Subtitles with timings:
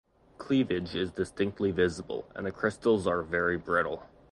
[0.39, 4.03] Cleavage is distinctly visible, and the crystals are very brittle.